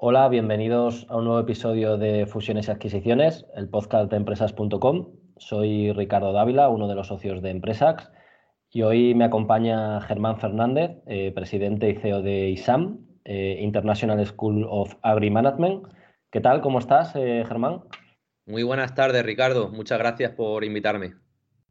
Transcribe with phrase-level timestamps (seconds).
[0.00, 5.08] Hola, bienvenidos a un nuevo episodio de Fusiones y Adquisiciones, el podcast de empresas.com.
[5.38, 8.08] Soy Ricardo Dávila, uno de los socios de Empresax,
[8.70, 14.68] y hoy me acompaña Germán Fernández, eh, presidente y CEO de ISAM, eh, International School
[14.70, 15.88] of Agri Management.
[16.30, 16.60] ¿Qué tal?
[16.60, 17.82] ¿Cómo estás, eh, Germán?
[18.46, 19.68] Muy buenas tardes, Ricardo.
[19.68, 21.14] Muchas gracias por invitarme.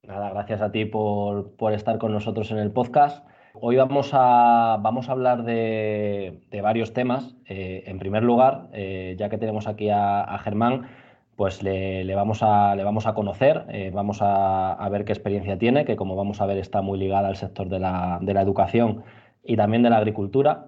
[0.04, 3.26] Nada, gracias a ti por, por estar con nosotros en el podcast.
[3.60, 7.36] Hoy vamos a, vamos a hablar de, varios temas.
[7.48, 10.88] Eh, en primer lugar, eh, ya que tenemos aquí a, a Germán,
[11.36, 15.86] pues le, vamos a, le, vamos a, conocer, eh, vamos a, ver qué experiencia tiene,
[15.86, 19.04] que como vamos a ver está muy ligada al sector de la, de la educación
[19.44, 20.68] y también de la agricultura.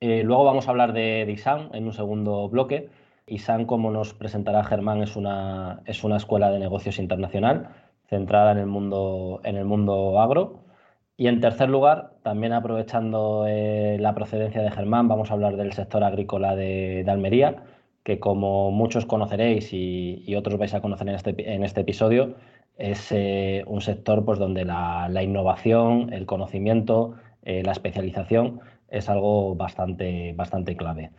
[0.00, 2.88] Luego vamos a hablar de, de, ISAN en un segundo bloque.
[3.26, 7.68] ISAN, como nos presentará Germán, es una, es una escuela de negocios internacional
[8.08, 10.71] centrada en el mundo, en el mundo agro.
[11.16, 15.72] Y en tercer lugar, también aprovechando eh, la procedencia de Germán, vamos a hablar del
[15.72, 17.64] sector agrícola de, Almería,
[18.02, 22.36] que como muchos conoceréis y, otros vais a conocer en este, en este episodio,
[22.78, 29.54] es eh, un sector pues, donde la, innovación, el conocimiento, eh, la especialización es algo
[29.54, 31.10] bastante, bastante clave.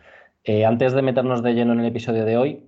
[0.66, 2.62] Antes de meternos de lleno en el episodio de hoy,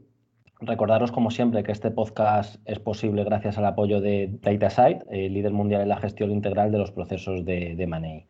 [0.61, 5.53] Recordaros, como siempre, que este podcast es posible gracias al apoyo de DataSite, eh, líder
[5.53, 8.27] mundial en la gestión integral de los procesos de, de Money.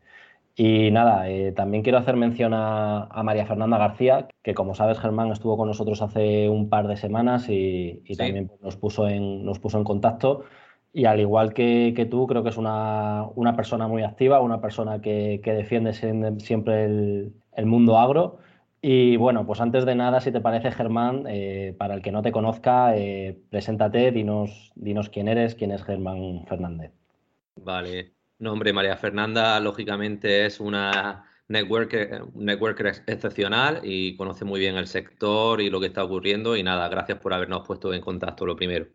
[0.56, 4.98] Y nada, eh, también quiero hacer mención a, a, María Fernanda García, que como sabes,
[4.98, 8.16] Germán estuvo con nosotros hace un par de semanas y, y sí.
[8.16, 10.44] también nos puso, en, nos puso en contacto.
[10.92, 14.60] Y al igual que, que tú, creo que es una, una, persona muy activa, una
[14.60, 18.38] persona que, que defiende siempre el, el mundo agro
[18.88, 22.22] y bueno, pues antes de nada, si te parece, Germán, eh, para el que no
[22.22, 26.92] te conozca, eh, preséntate, dinos, dinos quién eres, quién es Germán Fernández.
[27.56, 34.86] Vale, nombre María Fernanda, lógicamente es una networker, networker excepcional y conoce muy bien el
[34.86, 36.56] sector y lo que está ocurriendo.
[36.56, 38.86] Y nada, gracias por habernos puesto en contacto, lo primero.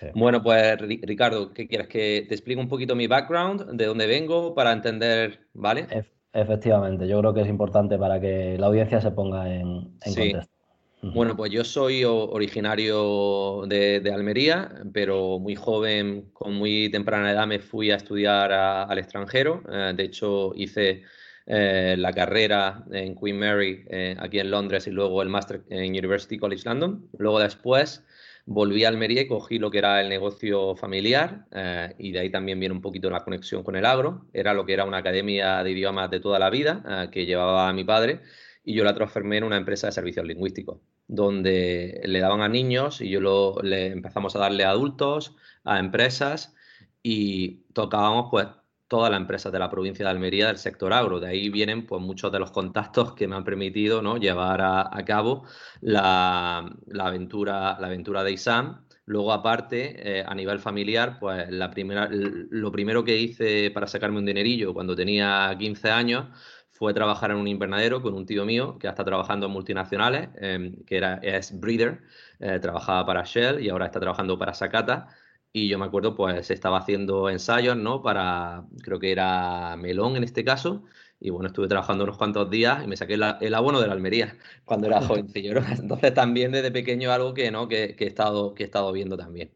[0.00, 0.06] Sí.
[0.14, 1.88] Bueno, pues Ricardo, ¿qué quieres?
[1.88, 5.86] Que te explique un poquito mi background, de dónde vengo, para entender, ¿vale?
[5.90, 10.12] F Efectivamente, yo creo que es importante para que la audiencia se ponga en, en
[10.12, 10.32] sí.
[10.32, 10.58] contexto.
[11.00, 17.46] Bueno, pues yo soy originario de, de, Almería, pero muy joven, con muy temprana edad,
[17.46, 19.62] me fui a estudiar a, al extranjero.
[19.70, 21.04] Eh, de hecho, hice
[21.46, 25.92] eh, la carrera en Queen Mary eh, aquí en Londres y luego el máster en
[25.92, 27.08] University College London.
[27.16, 28.04] Luego después
[28.48, 32.30] volví a Almería y cogí lo que era el negocio familiar eh, y de ahí
[32.30, 34.26] también viene un poquito la conexión con el agro.
[34.32, 37.68] Era lo que era una academia de idiomas de toda la vida eh, que llevaba
[37.68, 38.22] a mi padre
[38.64, 43.02] y yo la transformé en una empresa de servicios lingüísticos donde le daban a niños
[43.02, 46.54] y yo lo, le empezamos a darle a adultos, a empresas
[47.02, 48.46] y tocábamos pues
[48.88, 51.20] todas las empresas de la provincia de Almería del sector agro.
[51.20, 54.16] De ahí vienen pues, muchos de los contactos que me han permitido ¿no?
[54.16, 55.44] llevar a, cabo
[55.80, 58.84] la, la, aventura, la aventura de ISAM.
[59.04, 64.18] Luego, aparte, eh, a nivel familiar, pues la primera, lo primero que hice para sacarme
[64.18, 66.26] un dinerillo cuando tenía 15 años
[66.72, 70.74] fue trabajar en un invernadero con un tío mío que está trabajando en multinacionales, eh,
[70.86, 72.02] que era, es breeder,
[72.38, 75.08] eh, trabajaba para Shell y ahora está trabajando para Sakata
[75.52, 78.02] y yo me acuerdo, pues estaba haciendo ensayos, ¿no?
[78.02, 80.84] Para, creo que era melón en este caso,
[81.20, 84.36] y bueno, estuve trabajando unos cuantos días y me saqué el abono de la Almería
[84.64, 85.66] cuando era jovencillo, ¿no?
[85.78, 87.68] Entonces también desde pequeño algo que, ¿no?
[87.68, 89.50] Que, que he, estado, que he estado viendo también,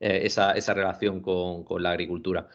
[0.00, 2.48] eh, esa, esa relación con, con la agricultura.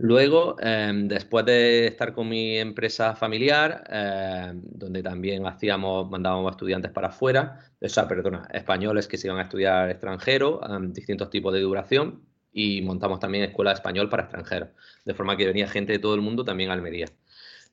[0.00, 6.92] Luego, eh, después de estar con mi empresa familiar, eh, donde también hacíamos, mandábamos estudiantes
[6.92, 11.52] para afuera, o sea, perdona, españoles que se iban a estudiar extranjero, eh, distintos tipos
[11.52, 12.22] de duración,
[12.52, 14.70] y montamos también escuela de español para extranjeros,
[15.04, 17.06] de forma que venía gente de todo el mundo también a Almería.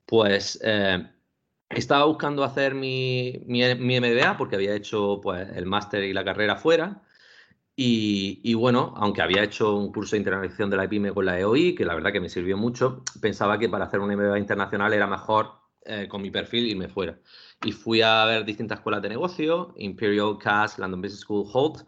[0.06, 1.07] Pues eh,
[1.69, 3.63] estaba buscando hacer mi, mi,
[4.00, 7.01] MBA porque había hecho pues, el máster y la carrera fuera.
[7.77, 11.38] Y, y, bueno, aunque había hecho un curso de internacionalización de la IPIME con la
[11.39, 14.94] EOI, que la verdad que me sirvió mucho, pensaba que para hacer un MBA internacional
[14.94, 17.19] era mejor eh, con mi perfil irme fuera.
[17.63, 21.81] Y fui a ver distintas escuelas de negocio, Imperial, CAS, London Business School, Holt,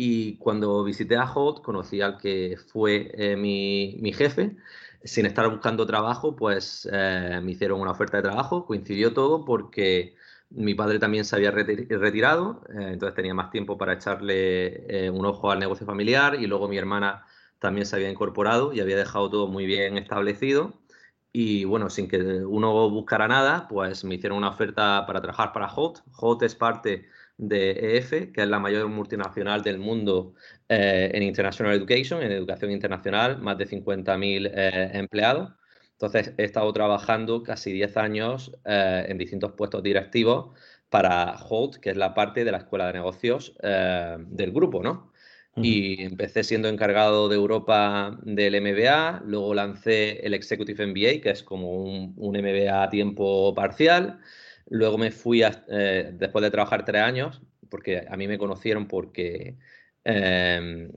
[0.00, 4.56] y cuando visité a Hot, conocí al que fue eh, mi, mi, jefe.
[5.04, 8.64] Sin estar buscando trabajo, pues eh, me hicieron una oferta de trabajo.
[8.64, 10.14] Coincidió todo porque
[10.50, 15.26] Mi padre también se había retirado, eh, entonces tenía más tiempo para echarle eh, un
[15.26, 17.26] ojo al negocio familiar y luego mi hermana
[17.58, 20.74] también se había incorporado y había dejado todo muy bien establecido.
[21.32, 25.66] Y bueno, sin que uno buscara nada, pues me hicieron una oferta para trabajar para
[25.72, 26.02] HOT.
[26.16, 30.34] HOT es parte de EF, que es la mayor multinacional del mundo
[30.68, 35.52] eh, en International Education, en educación internacional, más de 50.000 eh, empleados.
[35.92, 40.50] Entonces, he estado trabajando casi 10 años eh, en distintos puestos directivos
[40.90, 45.12] para HOT, que es la parte de la escuela de negocios del grupo, ¿no?
[45.56, 51.42] Y empecé siendo encargado de Europa del MBA, luego lancé el Executive MBA, que es
[51.42, 54.20] como un, un MBA a tiempo parcial.
[54.70, 59.56] Luego me fui, eh, después de trabajar tres años, porque a mí me conocieron porque,
[60.04, 60.92] em,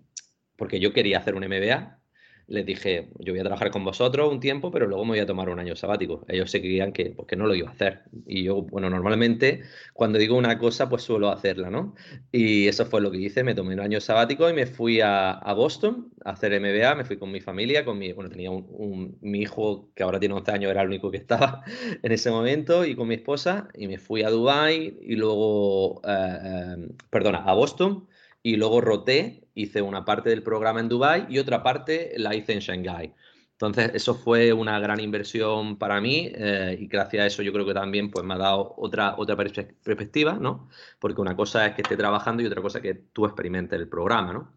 [0.57, 2.00] porque yo quería hacer un MBA
[2.47, 5.25] les dije, yo voy a trabajar con vosotros un tiempo, pero luego me voy a
[5.25, 6.25] tomar un año sabático.
[6.27, 8.03] Ellos se creían que, pues, no lo iba a hacer.
[8.25, 9.61] Y yo, bueno, normalmente
[9.93, 11.95] cuando digo una cosa, pues suelo hacerla, ¿no?
[12.31, 15.39] Y eso fue lo que hice, me tomé un año sabático y me fui a,
[15.55, 19.39] Boston a hacer MBA, me fui con mi familia, con mi, bueno, tenía un, mi
[19.39, 21.63] hijo que ahora tiene 11 años, era el único que estaba
[22.03, 26.37] en ese momento, y con mi esposa, y me fui a Dubai y luego, eh,
[26.43, 28.07] eh, perdona, a Boston
[28.43, 32.53] y luego roté, hice una parte del programa en Dubai y otra parte la hice
[32.53, 33.13] en Shanghai.
[33.53, 37.65] Entonces, eso fue una gran inversión para mí eh, y gracias a eso yo creo
[37.65, 40.67] que también pues, me ha dado otra, otra perspectiva, ¿no?
[40.99, 43.87] Porque una cosa es que esté trabajando y otra cosa es que tú experimentes el
[43.87, 44.51] programa, ¿no?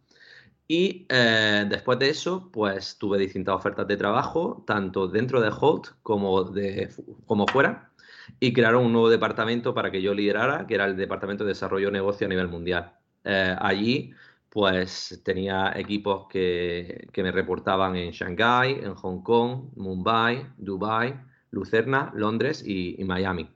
[0.66, 5.88] Y eh, después de eso, pues tuve distintas ofertas de trabajo, tanto dentro de Holt
[6.02, 6.88] como, de,
[7.26, 7.92] como fuera,
[8.40, 11.88] y crearon un nuevo departamento para que yo liderara, que era el Departamento de Desarrollo
[11.88, 12.94] de Negocio a nivel mundial.
[13.25, 14.15] Eh, allí
[14.55, 22.62] pues tenía equipos que, me reportaban en Shanghái, en Hong Kong, Mumbai, Dubai, Lucerna, Londres
[22.65, 23.50] y, Miami.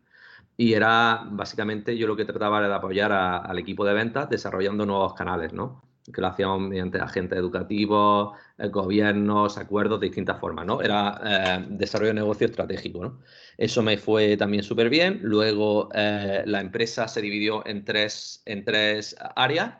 [0.56, 4.86] Y era básicamente yo lo que trataba era de apoyar al equipo de ventas desarrollando
[4.86, 5.87] nuevos canales, ¿no?
[6.12, 10.80] Que lo hacíamos mediante agentes educativos, eh, gobiernos, acuerdos de distintas formas, ¿no?
[10.80, 13.20] Era eh, desarrollo de negocio estratégico, ¿no?
[13.56, 15.20] Eso me fue también súper bien.
[15.22, 19.74] Luego eh, la empresa se dividió en tres, en tres áreas.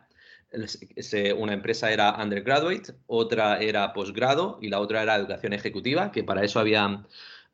[1.37, 6.43] Una empresa era undergraduate, otra era posgrado y la otra era educación ejecutiva, que para
[6.43, 7.07] eso habían,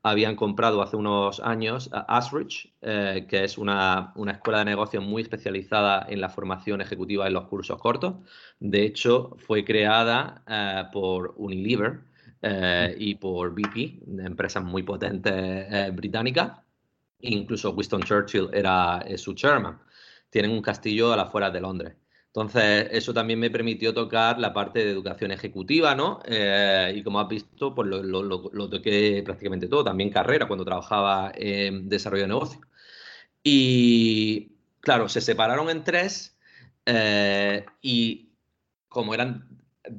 [0.05, 5.03] habían comprado hace unos años a Asrich, eh, que es una, una, escuela de negocios
[5.03, 8.17] muy especializada en la formación ejecutiva en los cursos cortos.
[8.61, 12.01] De hecho, fue creada eh, por Unilever,
[12.43, 16.53] eh, y por BP, empresas muy potentes británicas.
[17.21, 19.81] Incluso Winston Churchill era su chairman.
[20.29, 21.95] Tienen un castillo a las afueras de Londres.
[22.35, 26.21] Entonces, eso también me permitió tocar la parte de educación ejecutiva, ¿no?
[26.27, 31.89] Eh, y como has visto, pues lo, toqué prácticamente todo, también carrera, cuando trabajaba en
[31.89, 32.61] desarrollo de negocio.
[33.45, 36.37] Y claro, se separaron en tres
[37.81, 38.31] y
[38.89, 39.49] como eran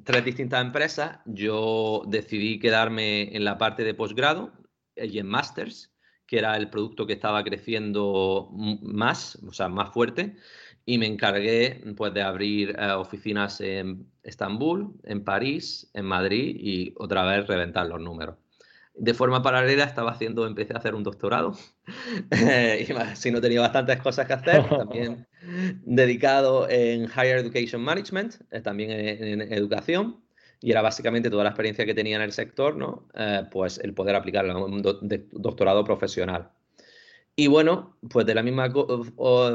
[0.03, 4.51] tres distintas empresas, yo decidí quedarme en la parte de posgrado
[4.95, 5.93] y en masters,
[6.27, 10.35] que era el producto que estaba creciendo más, o sea, más fuerte,
[10.85, 16.93] y me encargué pues, de abrir eh, oficinas en Estambul, en París, en Madrid y
[16.97, 18.35] otra vez reventar los números
[18.97, 21.53] de forma paralela estaba haciendo, empecé a hacer un doctorado,
[22.79, 25.27] y si no tenía bastantes cosas que hacer, también
[25.83, 30.21] dedicado en Higher Education Management, eh, también en, educación,
[30.61, 33.07] y era básicamente toda la experiencia que tenía en el sector, ¿no?
[33.13, 36.49] Eh, pues el poder aplicarla a un doctorado profesional.
[37.35, 38.71] Y bueno, pues de la misma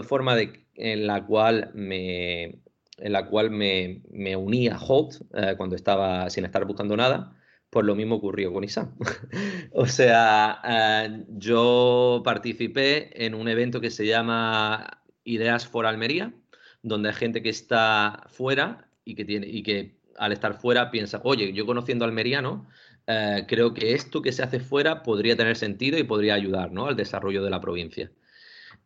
[0.02, 0.36] forma
[0.74, 2.60] en la cual me,
[3.00, 7.36] en la cual me, me uní a Holt eh, cuando estaba sin estar buscando nada,
[7.70, 8.94] pues lo mismo ocurrió con ISAM.
[9.72, 16.34] o sea, eh, yo participé en un evento que se llama Ideas for Almería,
[16.82, 21.20] donde hay gente que está fuera y que, tiene, y que al estar fuera piensa,
[21.24, 22.68] oye, yo conociendo Almería, ¿no?
[23.12, 26.86] Eh, creo que esto que se hace fuera podría tener sentido y podría ayudar ¿no?
[26.86, 28.12] al desarrollo de la provincia.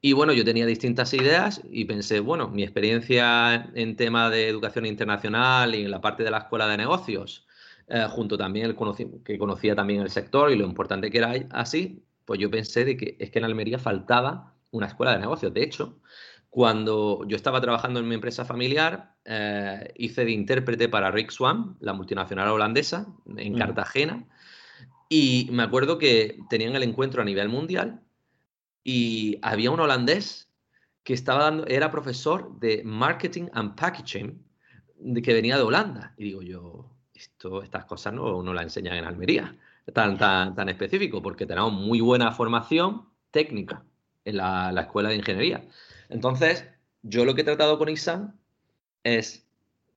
[0.00, 4.87] Y bueno, yo tenía distintas ideas y pensé, bueno, mi experiencia en tema de educación
[4.87, 7.47] internacional y en la parte de la escuela de negocios,
[7.88, 8.76] eh, junto también el
[9.25, 12.97] que conocía también el sector y lo importante que era así, pues yo pensé de
[12.97, 15.52] que es que en Almería faltaba una escuela de negocios.
[15.52, 16.00] De hecho,
[16.54, 21.76] cuando yo estaba trabajando en mi empresa familiar, eh, hice de intérprete para Rick Swan,
[21.80, 24.25] la multinacional holandesa, en Cartagena,
[25.08, 28.02] y me acuerdo que tenían el encuentro a nivel mundial
[28.84, 30.49] y había un holandés
[31.02, 34.40] que estaba dando, era profesor de marketing and packaging,
[35.00, 36.14] de, que venía de Holanda.
[36.16, 39.56] Y digo yo, esto, estas cosas no, no las enseñan en Almería,
[39.92, 43.82] tan, tan, tan específico, porque tenemos muy buena formación técnica,
[44.25, 45.64] en la, la escuela de ingeniería.
[46.08, 46.66] Entonces,
[47.02, 48.38] yo lo que he tratado con ISAN
[49.04, 49.46] es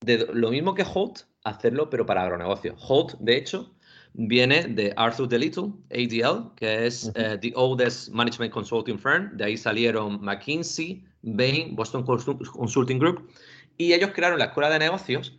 [0.02, 2.76] de lo mismo que Holt, hacerlo, pero para agronegocios.
[2.88, 3.74] Holt, de hecho,
[4.14, 9.36] viene de Arthur de Little, ADL, que es uh, the oldest management consulting firm.
[9.38, 13.30] De ahí salieron McKinsey, Bain, Boston Consulting Group.
[13.78, 15.38] Y ellos crearon la escuela de negocios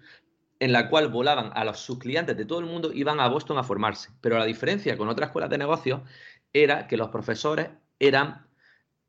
[0.61, 3.59] en la cual volaban a los, sus clientes de todo el mundo, iban a Boston
[3.59, 4.11] a formarse.
[4.21, 6.01] Pero la diferencia con otras escuelas de negocios
[6.53, 7.69] era que los profesores
[8.01, 8.48] eran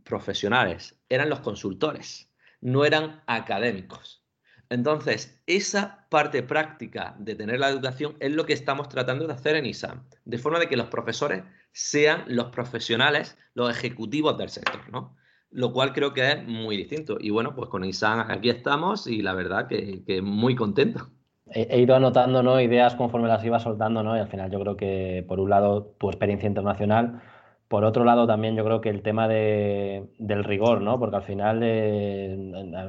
[0.10, 4.26] profesionales, eran los consultores, no eran académicos.
[4.70, 9.56] Entonces, esa parte práctica de tener la educación es lo que estamos tratando de hacer
[9.56, 14.90] en ISAM, de forma de que los profesores sean los profesionales, los ejecutivos del sector,
[14.92, 15.16] ¿no?
[15.52, 17.18] Lo cual creo que es muy distinto.
[17.20, 21.10] Y bueno, pues con ISAM aquí estamos y la verdad que, que muy contento
[21.52, 22.60] he, ido anotando ¿no?
[22.62, 24.16] ideas conforme las iba soltando, ¿no?
[24.16, 27.22] Y al final yo creo que, por un lado, tu experiencia internacional
[27.70, 31.00] por otro lado, también yo creo que el tema de, del rigor, ¿no?
[31.00, 32.36] Porque al final eh,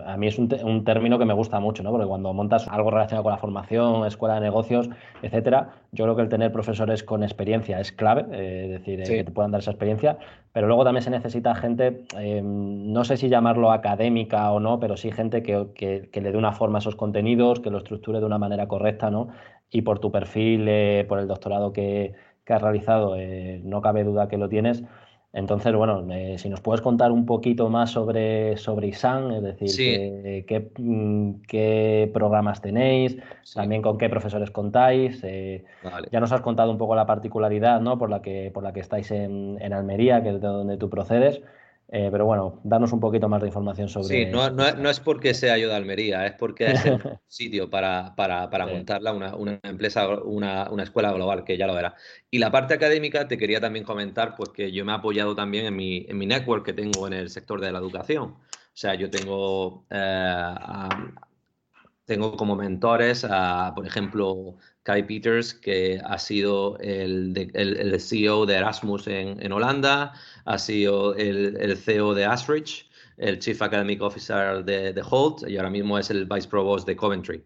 [0.07, 1.91] a, mí es un, un, término que me gusta mucho, ¿no?
[1.91, 4.89] Porque cuando montas algo relacionado con la formación, escuela de negocios,
[5.21, 9.05] etcétera, yo creo que el tener profesores con experiencia es clave, eh, es decir, eh,
[9.05, 10.17] que te puedan dar esa experiencia,
[10.55, 12.05] pero luego también se necesita gente,
[12.43, 16.39] no sé si llamarlo académica o no, pero sí gente que, que, que, le dé
[16.39, 19.29] una forma a esos contenidos, que lo estructure de una manera correcta, ¿no?
[19.71, 20.63] Y por tu perfil,
[21.07, 24.83] por el doctorado que que has realizado, eh, no cabe duda que lo tienes.
[25.33, 29.71] Entonces, bueno, eh, si nos puedes contar un poquito más sobre, sobre ISAN, es decir,
[30.77, 33.17] mm, qué, programas tenéis,
[33.55, 35.21] también con qué profesores contáis.
[35.23, 35.65] Eh,
[36.11, 37.97] ya nos has contado un poco la particularidad ¿no?
[37.97, 40.91] por, la que, por la que estáis en, en Almería, que es de donde tú
[40.91, 41.41] procedes.
[41.93, 44.07] Eh, pero bueno, danos un poquito más de información sobre.
[44.07, 48.15] Sí, no, no, es porque sea yo de Almería, es porque es el sitio para,
[48.15, 51.97] para, para montarla una, una, empresa, una, una, escuela global, que ya lo verá.
[52.31, 55.67] Y la parte académica te quería también comentar, pues que yo me he apoyado también
[55.67, 58.37] en mi, en mi network que tengo en el sector de la educación.
[58.73, 60.55] O sea, yo tengo, eh,
[62.05, 68.55] tengo como mentores a, por ejemplo, Kai Peters, que ha sido el, el, CEO de
[68.55, 74.65] Erasmus en, en Holanda, ha sido el, el, CEO de Asrich, el Chief Academic Officer
[74.65, 77.45] de, de, Holt y ahora mismo es el Vice Provost de Coventry.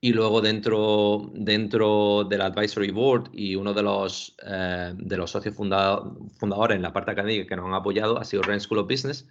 [0.00, 5.54] Y luego dentro, dentro del Advisory Board y uno de los, eh, de los socios
[5.54, 8.88] fundado, fundadores en la parte académica que nos han apoyado ha sido Ren School of
[8.88, 9.26] Business,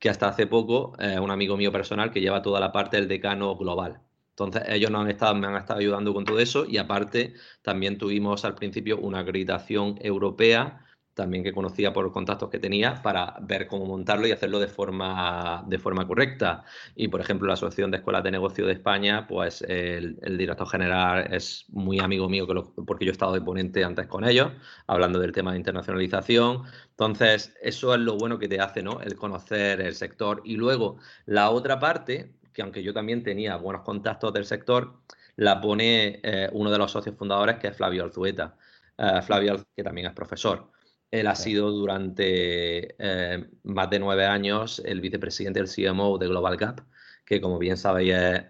[0.00, 3.06] que hasta hace poco, eh, un amigo mío personal que lleva toda la parte del
[3.06, 4.00] decano global.
[4.38, 7.96] Entonces, ellos nos han estado, me han estado ayudando con todo eso y aparte también
[7.96, 13.36] tuvimos al principio una acreditación europea, también que conocía por los contactos que tenía, para
[13.40, 16.64] ver cómo montarlo y hacerlo de forma, de forma correcta.
[16.94, 20.68] Y, por ejemplo, la Asociación de Escuelas de Negocio de España, pues el, el director
[20.68, 24.52] general es muy amigo mío que porque yo he estado de ponente antes con ellos,
[24.86, 26.64] hablando del tema de internacionalización.
[26.90, 29.00] Entonces, eso es lo bueno que te hace, ¿no?
[29.00, 30.42] El conocer el sector.
[30.44, 34.94] Y luego, la otra parte, que aunque yo también tenía buenos contactos del sector,
[35.36, 38.56] la pone eh, uno de los socios fundadores, que es Flavio Alzueta.
[38.96, 40.72] Eh, Flavio, que también es profesor.
[41.10, 46.56] Él ha sido durante eh, más de nueve años el vicepresidente del CMO de Global
[46.56, 46.80] Gap,
[47.26, 48.44] que como bien sabéis es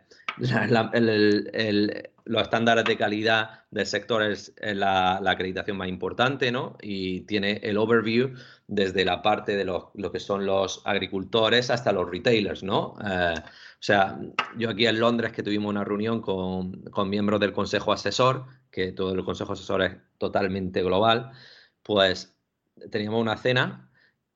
[2.26, 6.76] los estándares de calidad del sector es, la, acreditación más importante, ¿no?
[6.82, 8.34] Y tiene el overview
[8.66, 12.96] desde la parte de lo que son los agricultores hasta los retailers, ¿no?
[13.04, 13.34] Eh,
[13.80, 14.18] sea,
[14.56, 18.92] yo aquí en Londres que tuvimos una reunión con, con miembros del Consejo Asesor, que
[18.92, 21.32] todo el Consejo Asesor es totalmente global,
[21.82, 22.36] pues
[22.90, 23.86] teníamos una cena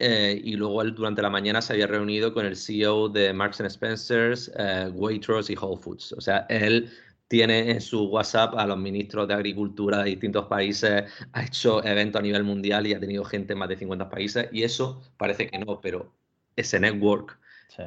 [0.02, 3.60] eh, y luego él durante la mañana se había reunido con el CEO de Marks
[3.60, 6.14] Spencer's, eh, Waitrose y Whole Foods.
[6.14, 6.90] O sea, él
[7.28, 12.18] tiene en su WhatsApp a los ministros de Agricultura de distintos países, ha hecho eventos
[12.18, 14.48] a nivel mundial y ha tenido gente en más de 50 países.
[14.52, 16.14] Y eso parece que no, pero
[16.56, 17.38] ese network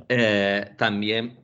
[0.07, 1.42] eh, también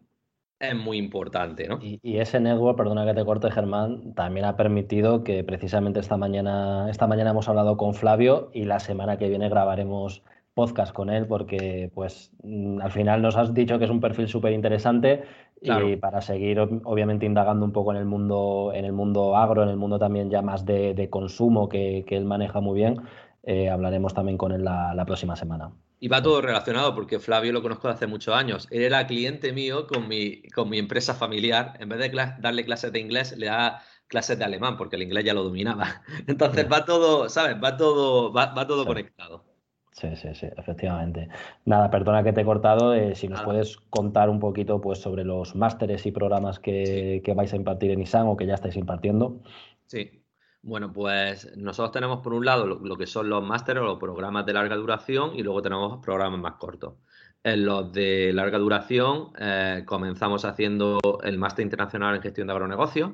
[0.59, 1.79] es muy importante, ¿no?
[1.81, 6.17] Y, y, ese network, perdona que te corte, Germán, también ha permitido que precisamente esta
[6.17, 10.23] mañana, esta mañana hemos hablado con Flavio y la semana que viene grabaremos
[10.59, 14.27] podcast con él porque pues mm, al final nos has dicho que es un perfil
[14.27, 15.23] súper interesante
[15.61, 19.69] y para seguir obviamente indagando un poco en el mundo en el mundo agro, en
[19.69, 23.01] el mundo también ya más de, consumo que, él maneja muy bien,
[23.43, 25.71] eh, hablaremos también con él la, próxima semana.
[25.99, 28.67] Y va todo relacionado porque Flavio lo conozco hace muchos años.
[28.71, 31.73] Él era cliente mío con mi, con mi empresa familiar.
[31.79, 35.23] En vez de darle clases de inglés, le da clases de alemán porque el inglés
[35.23, 36.01] ya lo dominaba.
[36.27, 37.55] Entonces va todo, ¿sabes?
[37.63, 39.45] Va todo, va, todo conectado.
[39.91, 41.27] Sí, sí, sí, efectivamente.
[41.65, 42.93] Nada, perdona que te he cortado.
[42.93, 47.53] Eh, si nos puedes contar un poquito pues, sobre los másteres y programas que, vais
[47.53, 49.41] a impartir en ISAN o que ya estáis impartiendo.
[49.85, 50.23] Sí.
[50.61, 54.45] Bueno, pues nosotros tenemos por un lado lo, que son los másteres o los programas
[54.45, 56.95] de larga duración y luego tenemos programas más cortos.
[57.43, 63.11] En los de larga duración eh, comenzamos haciendo el máster internacional en gestión de agronegocios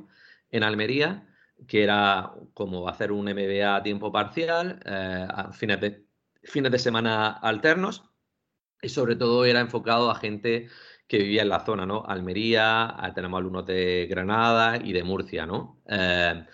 [0.50, 1.28] en Almería,
[1.68, 6.06] que era como hacer un MBA a tiempo parcial, eh, a fines de,
[6.44, 8.04] fines de semana alternos,
[8.82, 10.70] y sobre todo era enfocado a gente
[11.08, 12.04] que vivía en la zona, ¿no?
[12.06, 15.82] Almería, tenemos alumnos de Granada y de Murcia, ¿no?
[15.88, 16.46] Eh,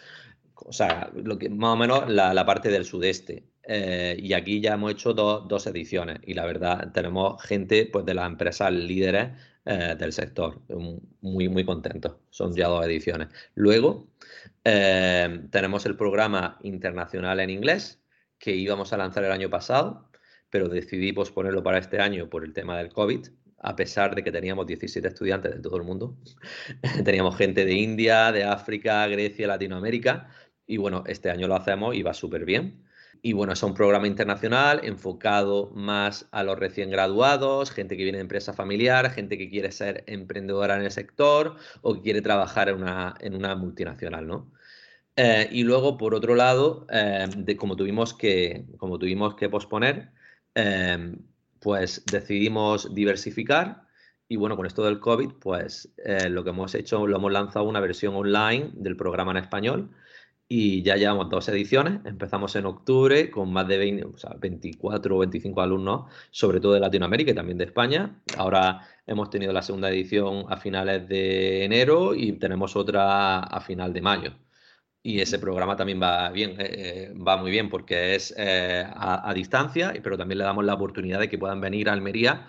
[0.66, 3.46] o sea, lo que, más o menos la, parte del sudeste.
[3.64, 8.14] Eh, y aquí ya hemos hecho dos ediciones y la verdad tenemos gente pues, de
[8.16, 9.30] las empresas líderes
[9.66, 10.62] eh, del sector,
[11.22, 12.16] muy, muy contentos.
[12.30, 13.30] Son ya dos ediciones.
[13.56, 14.08] Luego
[14.64, 18.02] tenemos el programa internacional en inglés
[18.40, 20.10] que íbamos a lanzar el año pasado,
[20.50, 23.28] pero decidí posponerlo para este año por el tema del COVID
[23.64, 26.18] a pesar de que teníamos 17 estudiantes de todo el mundo.
[27.06, 30.30] teníamos gente de India, de África, Grecia, Latinoamérica.
[30.72, 32.82] Y bueno, este año lo hacemos y va súper bien.
[33.22, 38.20] Y bueno, es un programa internacional enfocado más a los recién graduados, gente que viene
[38.20, 42.70] de empresa familiar, gente que quiere ser emprendedora en el sector o que quiere trabajar
[42.70, 44.50] en una, en una multinacional, ¿no?
[45.18, 50.12] Eh, y luego, por otro lado, eh, de, como, tuvimos que, como tuvimos que posponer,
[50.56, 51.18] eh,
[51.60, 53.92] pues decidimos diversificar
[54.32, 57.66] y bueno, con esto del COVID, pues eh, lo que hemos hecho, lo hemos lanzado
[57.66, 59.92] una versión online del programa en español
[60.54, 62.02] y ya llevamos dos ediciones.
[62.04, 66.74] Empezamos en octubre con más de 20, o sea, 24 o 25 alumnos, sobre todo
[66.74, 68.22] de Latinoamérica y también de España.
[68.38, 73.94] Ahora hemos tenido la segunda edición a finales de enero y tenemos otra a final
[73.94, 74.34] de mayo.
[75.04, 79.34] Y ese programa también va bien, eh, eh, va muy bien porque es eh, a,
[79.34, 82.48] distancia, pero también le damos la oportunidad de que puedan venir a Almería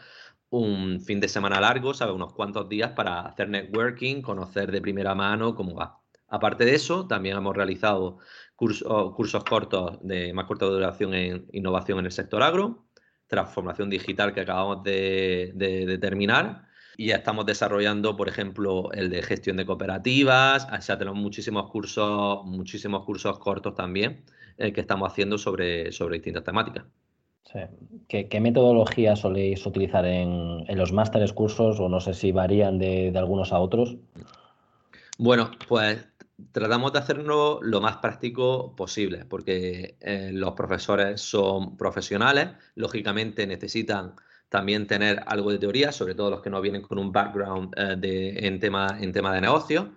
[0.51, 2.15] un fin de semana largo, ¿sabes?
[2.15, 6.02] Unos cuantos días para hacer networking, conocer de primera mano cómo va.
[6.33, 8.19] Aparte de eso, también hemos realizado
[8.57, 12.87] cursos cortos de más corta duración en innovación en el sector agro,
[13.27, 19.23] transformación digital que acabamos de, de terminar y ya estamos desarrollando, por ejemplo, el de
[19.23, 24.25] gestión de cooperativas, ya tenemos muchísimos cursos, muchísimos cursos cortos también
[24.59, 26.85] eh, que estamos haciendo sobre, sobre distintas temáticas.
[27.45, 27.61] Sí.
[28.09, 33.53] ¿Qué, metodología soléis utilizar en, los másteres cursos o no sé si varían de, algunos
[33.53, 33.97] a otros?
[35.19, 36.09] Bueno, pues
[36.51, 44.15] tratamos de hacerlo lo más práctico posible, porque eh, los profesores son profesionales, lógicamente necesitan
[44.49, 47.97] también tener algo de teoría, sobre todo los que no vienen con un background eh,
[47.97, 49.93] de, en, tema, en tema de negocio,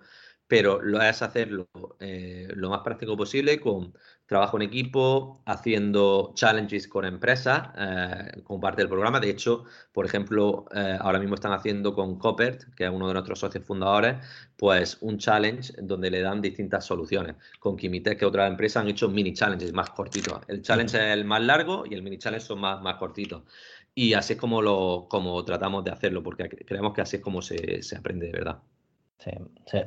[0.48, 1.68] pero lo es hacerlo
[2.00, 3.94] eh, lo más práctico posible con
[4.26, 9.20] trabajo en equipo, haciendo challenges con empresas eh, como parte del programa.
[9.20, 10.66] De hecho, por ejemplo,
[11.00, 14.16] ahora mismo están haciendo con Copert, que es uno de nuestros socios fundadores,
[14.56, 17.36] pues un challenge donde le dan distintas soluciones.
[17.60, 20.40] Con Kimitech, que otra empresa, han hecho mini challenges más cortitos.
[20.48, 23.42] El challenge es el más largo y el mini challenge son más, más cortitos.
[23.98, 27.40] Y así es como, lo, como tratamos de hacerlo, porque creemos que así es como
[27.40, 28.58] se, aprende de verdad.
[29.18, 29.30] Sí.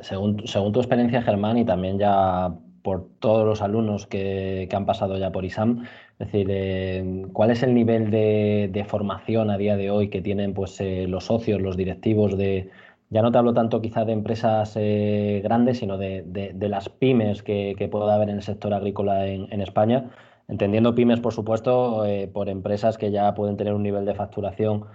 [0.01, 5.17] Según, según tu experiencia, Germán, y también ya por todos los alumnos que, han pasado
[5.17, 5.83] ya por ISAM,
[6.19, 10.53] es decir, eh, ¿cuál es el nivel de, formación a día de hoy que tienen
[10.53, 12.69] pues, eh, los socios, los directivos de,
[13.09, 17.75] ya no te hablo tanto quizás de empresas eh, grandes, sino de, las pymes que,
[17.77, 20.09] que, pueda haber en el sector agrícola en, en España?
[20.47, 24.85] Entendiendo pymes, por supuesto, por empresas que ya pueden tener un nivel de facturación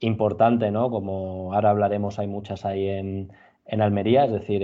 [0.00, 0.90] importante, ¿no?
[0.90, 3.30] Como ahora hablaremos, hay muchas ahí en,
[3.66, 4.60] Almería, es decir,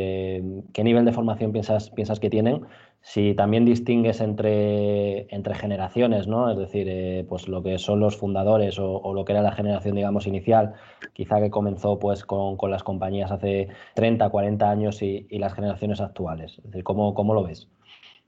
[0.72, 2.66] ¿qué nivel de formación piensas, piensas que tienen?
[3.02, 6.50] Si también distingues entre, entre generaciones, ¿no?
[6.50, 9.96] Es decir, eh, pues lo que son los fundadores o, lo que era la generación,
[9.96, 10.74] digamos, inicial,
[11.14, 16.60] quizá que comenzó pues con, las compañías hace 30, 40 años y, las generaciones actuales.
[16.84, 17.68] ¿cómo, cómo lo ves?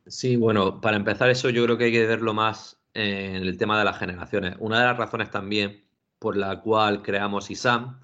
[0.06, 3.78] Sí, bueno, para empezar eso yo creo que hay que verlo más en el tema
[3.78, 4.56] de las generaciones.
[4.58, 5.84] Una de las razones también
[6.18, 8.00] por la cual creamos ISAM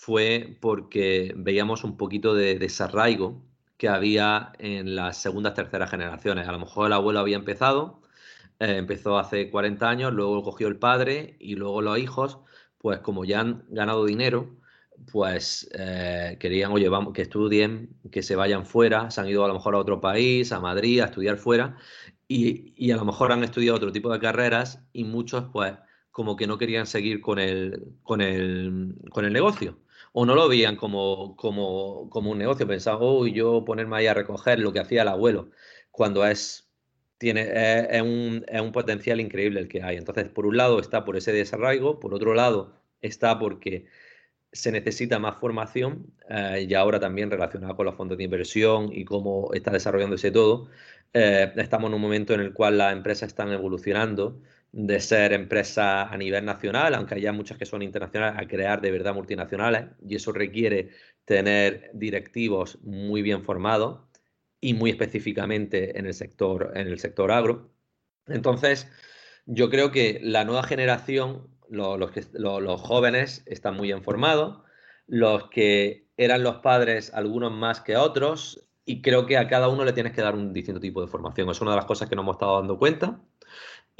[0.00, 3.42] fue porque veíamos un poquito de desarraigo
[3.76, 6.48] que había en las segundas, terceras generaciones.
[6.48, 8.00] A lo mejor el abuelo había empezado,
[8.60, 12.38] eh, empezó hace 40 años, luego cogió el padre y luego los hijos,
[12.78, 14.56] pues como ya han ganado dinero,
[15.12, 19.48] pues eh, querían, oye, vamos, que estudien, que se vayan fuera, se han ido a
[19.48, 21.76] lo mejor a otro país, a Madrid, a estudiar fuera,
[22.28, 25.74] y, a lo mejor han estudiado otro tipo de carreras y muchos, pues,
[26.10, 29.78] como que no querían seguir con el, con el, con el negocio.
[30.12, 34.14] O no lo veían como, como, como un negocio, pensaban, oh, yo ponerme ahí a
[34.14, 35.50] recoger lo que hacía el abuelo,
[35.90, 36.68] cuando es,
[37.18, 37.48] tiene,
[37.90, 39.96] es, un, es un potencial increíble el que hay.
[39.96, 43.86] Entonces, por un lado está por ese desarraigo, por otro lado está porque
[44.52, 49.04] se necesita más formación eh, y ahora también relacionado con los fondos de inversión y
[49.04, 50.68] cómo está desarrollándose todo,
[51.12, 54.40] eh, estamos en un momento en el cual las empresas están evolucionando
[54.78, 58.92] de ser empresas a nivel nacional, aunque haya muchas que son internacionales, a crear de
[58.92, 60.90] verdad multinacionales y eso requiere
[61.24, 63.98] tener directivos muy bien formados
[64.60, 67.72] y muy específicamente en el sector, en el sector agro.
[68.28, 68.88] Entonces,
[69.46, 74.62] yo creo que la nueva generación los, jóvenes están muy informados,
[75.08, 79.84] los que eran los padres, algunos más que otros, y creo que a cada uno
[79.84, 81.50] le tienes que dar un distinto tipo de formación.
[81.50, 83.20] Es una de las cosas que nos hemos estado dando cuenta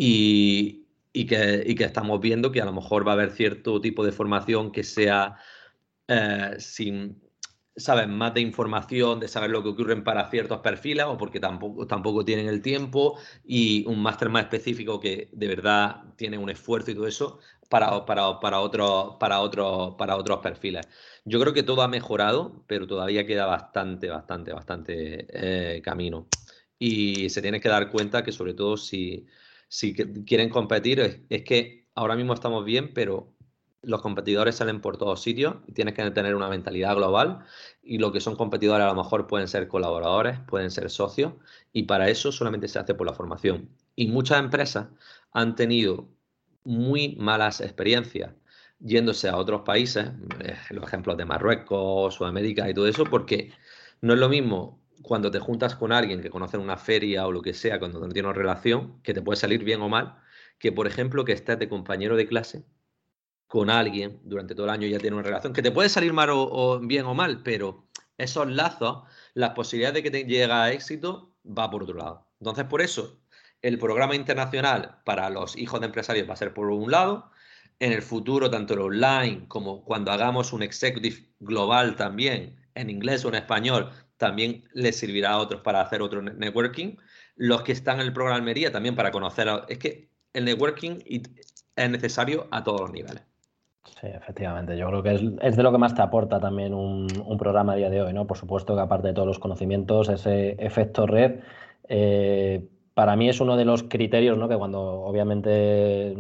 [0.01, 4.13] y, que, que, estamos viendo que a lo mejor va a haber cierto tipo de
[4.13, 5.37] formación que sea
[6.07, 7.21] eh, sin,
[7.77, 11.87] saben más de información, de saber lo que ocurre para ciertos perfiles o porque tampoco,
[11.87, 16.93] tampoco tienen el tiempo y un máster más específico que de verdad tiene un esfuerzo
[16.93, 20.87] y todo eso para, para, para, otros, para, otros, para otros perfiles.
[21.25, 25.27] Yo creo que todo ha mejorado, pero todavía queda bastante, bastante, bastante
[25.77, 26.29] eh, camino.
[26.79, 29.27] Y se tiene que dar cuenta que sobre todo si,
[29.69, 33.35] si quieren competir, es que ahora mismo estamos bien, pero
[33.83, 37.45] los competidores salen por todos sitios y tienes que tener una mentalidad global
[37.83, 41.35] y lo que son competidores a lo mejor pueden ser colaboradores, pueden ser socios
[41.73, 43.69] y para eso solamente se hace por la formación.
[43.95, 44.89] Y muchas empresas
[45.33, 46.09] han tenido
[46.65, 48.33] muy malas experiencias
[48.81, 50.07] yéndose a otros países,
[50.41, 53.53] eh, los ejemplos de Marruecos, Sudamérica y todo eso, porque
[54.01, 57.43] no es lo mismo cuando te juntas con alguien que conoce una feria o lo
[57.43, 60.19] que sea, cuando no tienes relación, que te puede salir bien o mal,
[60.59, 62.65] que por ejemplo que estés de compañero de clase
[63.47, 66.29] con alguien durante todo el año ya tiene una relación, que te puede salir mal
[66.31, 71.35] o, bien o mal, pero esos lazos, las posibilidades de que te llegue a éxito
[71.47, 72.29] va por otro lado.
[72.41, 73.21] Entonces, por eso,
[73.63, 77.31] el programa internacional para los hijos de empresarios va a ser por un lado,
[77.81, 83.25] en el futuro, tanto el online como cuando hagamos un executive global también, en inglés
[83.25, 86.97] o en español, también les servirá a otros para hacer otro networking.
[87.37, 89.49] Los que están en el programa Almería también para conocer.
[89.69, 93.23] Es que el networking es necesario a todos los niveles.
[94.01, 94.77] Sí, efectivamente.
[94.77, 97.07] Yo creo que es, de lo que más te aporta también un,
[97.39, 98.27] programa a día de hoy, ¿no?
[98.27, 101.41] Por supuesto que aparte de todos los conocimientos, ese efecto red,
[101.89, 104.49] eh, para mí es uno de los criterios, ¿no?
[104.49, 106.15] Que cuando obviamente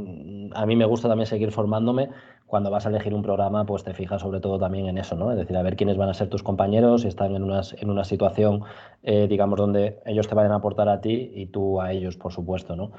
[0.55, 2.11] a mí me gusta también seguir formándome,
[2.49, 5.31] cuando vas a elegir un programa, pues te fijas sobre todo también en eso, ¿no?
[5.31, 8.05] Es decir, a ver quiénes van a ser tus compañeros, si están en, en una
[8.05, 8.63] situación,
[9.05, 12.33] eh, digamos, donde ellos te vayan a aportar a ti y tú a ellos, por
[12.33, 12.93] supuesto, ¿no?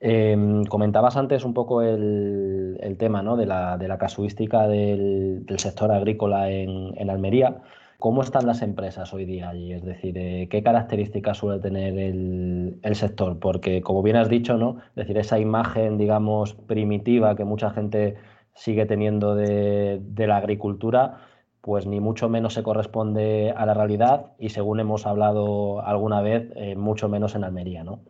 [0.00, 3.36] Em, comentabas antes un poco el, tema ¿no?
[3.36, 7.62] de, la, casuística del, sector agrícola en, Almería.
[7.98, 9.72] ¿Cómo están las empresas hoy día allí?
[9.72, 13.40] Es decir, eh, ¿qué características suele tener el, sector?
[13.40, 14.78] Porque, como bien has dicho, ¿no?
[14.90, 18.16] Es decir, esa imagen, digamos, primitiva que mucha gente
[18.58, 21.22] sigue teniendo de, la agricultura,
[21.60, 26.50] pues ni mucho menos se corresponde a la realidad y, según hemos hablado alguna vez,
[26.56, 28.00] eh, mucho menos en Almería, ¿no?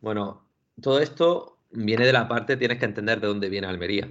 [0.00, 0.42] Bueno,
[0.80, 4.10] todo esto viene de la parte, tienes que entender de dónde viene Almería,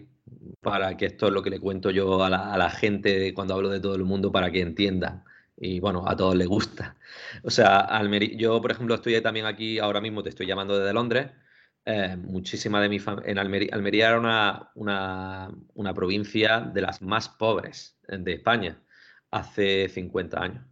[0.62, 3.79] para que esto es lo que le cuento yo a la, gente cuando hablo de
[3.79, 5.23] todo el mundo, para que entiendan.
[5.57, 6.95] Y bueno, a todos les gusta.
[7.43, 10.93] O sea, Almería, yo por ejemplo estoy también aquí, ahora mismo te estoy llamando desde
[10.93, 11.31] Londres.
[11.85, 17.29] Eh, muchísima de mi familia, en Almería, era una, una, una provincia de las más
[17.29, 18.81] pobres de España
[19.31, 20.65] hace 50 años.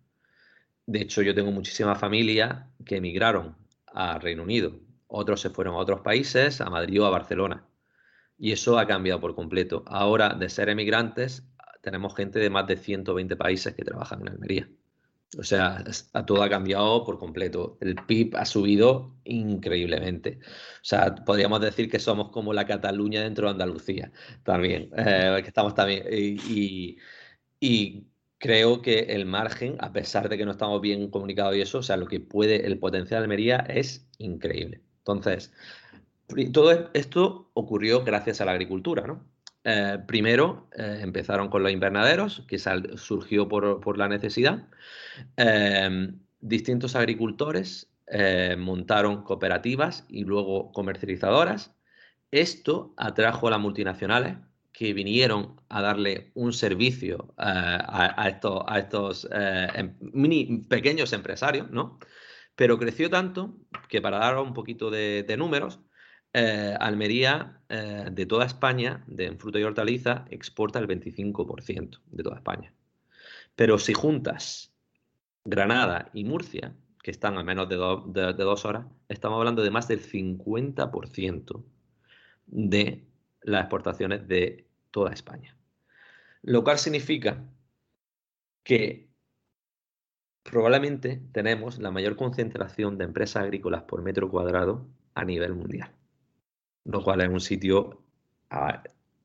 [0.86, 5.78] De hecho, yo tengo muchísima familia que emigraron a Reino Unido otros se fueron a
[5.78, 7.66] otros países, a Madrid o a Barcelona.
[8.38, 9.84] Y eso ha cambiado por completo.
[9.88, 11.48] Ahora, de ser emigrantes,
[11.82, 14.70] tenemos gente de más de 120 países que trabajan en Almería.
[15.36, 15.84] O sea,
[16.26, 17.78] todo ha cambiado por completo.
[17.82, 20.40] El PIB ha subido increíblemente.
[20.42, 24.12] O sea, podríamos decir que somos como la Cataluña dentro de Andalucía
[24.44, 24.90] también.
[24.96, 26.06] Eh, que estamos también.
[26.10, 26.98] Y,
[27.60, 28.08] y,
[28.40, 31.84] creo que el margen, a pesar de que no estamos bien comunicados y eso, o
[31.84, 34.82] sea, lo que puede, el potencial de Almería es increíble.
[35.00, 35.52] Entonces,
[36.54, 39.26] todo esto ocurrió gracias a la agricultura, ¿no?
[39.70, 44.66] Eh, primero eh, empezaron con los invernaderos, que surgió por, la necesidad.
[45.36, 47.90] Eh, distintos agricultores
[48.58, 51.76] montaron cooperativas y luego comercializadoras.
[52.32, 54.38] Esto atrajo a las multinacionales
[54.72, 62.00] que vinieron a darle un servicio a, estos, a estos em, mini, pequeños empresarios, ¿no?
[62.58, 63.56] pero creció tanto
[63.88, 65.80] que para dar un poquito de, números,
[66.34, 72.38] eh, Almería eh, de toda España, de fruta y hortaliza, exporta el 25% de toda
[72.38, 72.74] España.
[73.56, 74.74] Pero si juntas
[75.44, 79.88] Granada y Murcia, que están a menos de, de, dos horas, estamos hablando de más
[79.88, 81.64] del 50%
[82.48, 83.08] de
[83.42, 85.56] las exportaciones de toda España.
[86.42, 87.44] Lo cual significa
[88.64, 89.10] que
[90.44, 95.92] probablemente tenemos la mayor concentración de empresas agrícolas por metro cuadrado a nivel mundial,
[96.88, 98.02] lo cual es un sitio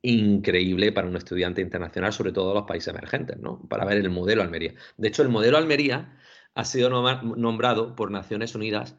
[0.03, 3.61] increíble para un estudiante internacional, sobre todo en los países emergentes, ¿no?
[3.69, 4.75] Para ver el modelo Almería.
[4.97, 6.19] De hecho, el modelo Almería
[6.55, 8.97] ha sido nombrado por Naciones Unidas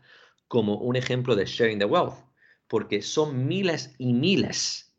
[0.47, 2.15] como un ejemplo de sharing the wealth,
[2.67, 4.95] porque son miles y miles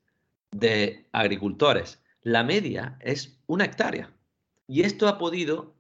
[0.51, 2.03] de agricultores.
[2.21, 4.13] La media es una hectárea.
[4.67, 5.75] Y esto ha podido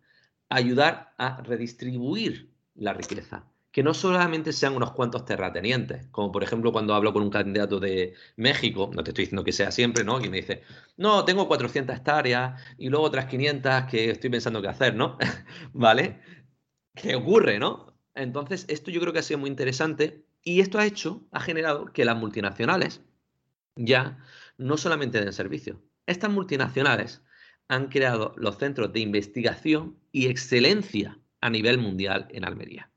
[0.49, 6.71] ayudar a redistribuir la riqueza que no solamente sean unos cuantos terratenientes, como por ejemplo
[6.71, 10.21] cuando hablo con un candidato de México, no te estoy diciendo que sea siempre, ¿no?
[10.25, 10.63] Y me dice,
[10.97, 15.19] no, tengo 400 hectáreas y luego otras 500 que estoy pensando qué hacer, ¿no?
[15.73, 16.21] ¿Vale?
[16.95, 17.99] ¿Qué ocurre, no?
[18.15, 21.87] Entonces, esto yo creo que ha sido muy interesante y esto ha hecho, ha generado
[21.87, 23.01] que las multinacionales
[23.75, 24.25] ya
[24.57, 27.25] no solamente den servicio, estas multinacionales
[27.67, 32.94] han creado los centros de investigación y excelencia a nivel mundial en Almería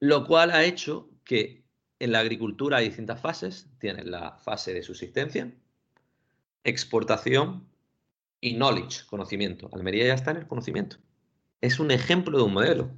[0.00, 1.62] lo cual ha hecho que
[1.98, 3.68] en la agricultura hay distintas fases.
[3.78, 5.52] Tienes la fase de subsistencia,
[6.64, 7.68] exportación
[8.40, 9.68] y knowledge, conocimiento.
[9.72, 10.96] Almería ya está en el conocimiento.
[11.60, 12.90] Es un ejemplo de un modelo.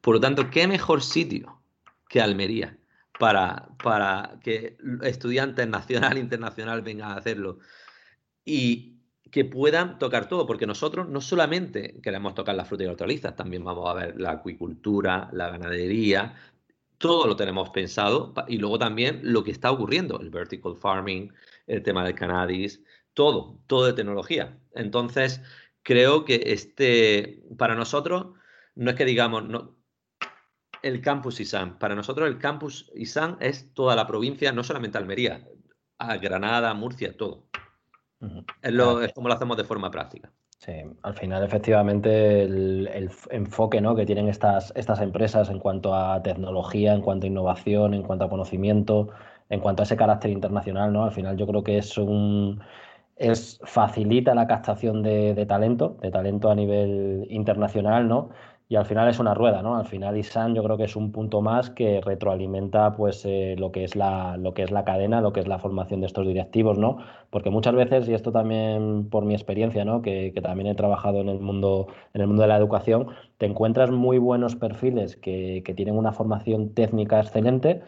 [0.00, 1.62] Por lo tanto, ¿qué mejor sitio
[2.08, 2.76] que Almería
[3.18, 7.60] para, para que estudiantes nacional e internacional vengan a hacerlo?
[8.44, 8.97] Y
[9.30, 13.64] que puedan tocar todo, porque nosotros no solamente queremos tocar la fruta y hortalizas, también
[13.64, 16.34] vamos a ver la acuicultura, la ganadería,
[16.98, 21.32] todo lo tenemos pensado y luego también lo que está ocurriendo, el vertical farming,
[21.66, 22.82] el tema del cannabis,
[23.14, 24.58] todo, todo de tecnología.
[24.74, 25.40] Entonces,
[25.82, 28.34] creo que este, para nosotros,
[28.74, 29.76] no es que digamos, no,
[30.82, 35.46] el campus ISAN, para nosotros el campus ISAN es toda la provincia, no solamente Almería,
[35.98, 37.47] a Granada, Murcia, todo.
[38.62, 40.32] Es, lo, es como lo hacemos de forma práctica.
[40.58, 43.94] Sí, al final efectivamente el, enfoque ¿no?
[43.94, 48.24] que tienen estas, estas empresas en cuanto a tecnología, en cuanto a innovación, en cuanto
[48.24, 49.08] a conocimiento,
[49.50, 51.04] en cuanto a ese carácter internacional, ¿no?
[51.04, 52.60] Al final yo creo que es un
[53.16, 58.30] es facilita la captación de, de talento, de talento a nivel internacional, ¿no?
[58.70, 59.76] Y al final es una rueda, ¿no?
[59.76, 63.72] Al final ISAN yo creo que es un punto más que retroalimenta pues eh, lo
[63.72, 66.26] que es la lo que es la cadena, lo que es la formación de estos
[66.26, 66.98] directivos, ¿no?
[67.30, 70.02] Porque muchas veces y esto también por mi experiencia, ¿no?
[70.02, 73.90] Que, también he trabajado en el mundo en el mundo de la educación, te encuentras
[73.90, 77.82] muy buenos perfiles que, que tienen una formación técnica excelente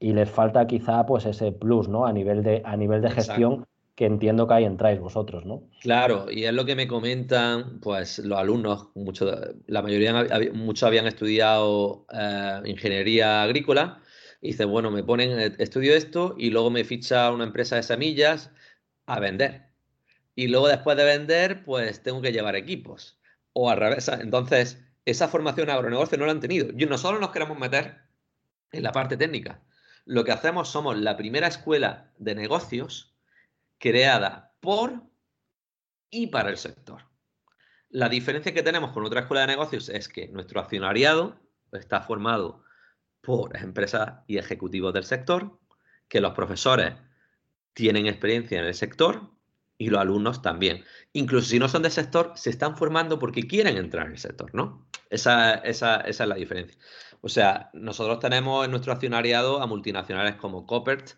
[0.00, 2.04] y les falta quizá pues ese plus, ¿no?
[2.06, 3.66] A nivel de a nivel de gestión
[3.96, 5.62] que entiendo que ahí entráis vosotros, ¿no?
[5.80, 9.34] Claro, y es lo que me comentan, pues los alumnos, mucho,
[9.66, 10.12] la mayoría,
[10.52, 14.02] muchos habían estudiado eh, ingeniería agrícola,
[14.42, 17.82] y dice, bueno, me ponen, eh, estudio esto y luego me ficha una empresa de
[17.82, 18.50] semillas
[19.06, 19.70] a vender.
[20.34, 23.18] Y luego después de vender, pues tengo que llevar equipos.
[23.54, 24.08] O al revés.
[24.08, 26.68] Entonces, esa formación agronegocio no la han tenido.
[26.76, 28.02] Y nosotros nos queremos meter
[28.72, 29.62] en la parte técnica.
[30.04, 33.15] Lo que hacemos somos la primera escuela de negocios
[33.78, 35.02] creada por
[36.10, 37.02] y para el sector.
[37.88, 41.40] La diferencia que tenemos con otra escuela de negocios es que nuestro accionariado
[41.72, 42.62] está formado
[43.20, 45.58] por empresas y ejecutivos del sector,
[46.08, 46.94] que los profesores
[47.72, 49.30] tienen experiencia en el sector
[49.78, 50.84] y los alumnos también.
[51.12, 54.54] Incluso si no son del sector, se están formando porque quieren entrar en el sector,
[54.54, 54.86] ¿no?
[55.10, 56.78] Esa, esa es la diferencia.
[57.20, 61.12] O sea, nosotros tenemos en nuestro accionariado a multinacionales como Coppert,